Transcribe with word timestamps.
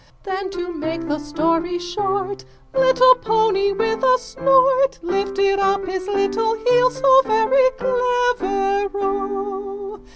6 0.23 0.23
Then 0.23 0.49
to 0.49 0.73
make 0.73 1.07
the 1.07 1.19
story 1.19 1.77
short, 1.77 2.43
Little 2.73 3.13
pony 3.17 3.71
with 3.71 4.01
a 4.03 4.17
snort 4.17 4.97
Lifted 5.03 5.59
up 5.59 5.85
his 5.85 6.07
little 6.07 6.55
heels 6.55 6.97
so 6.97 7.21
very 7.23 7.69
clever 7.77 8.89
O! 8.95 9.99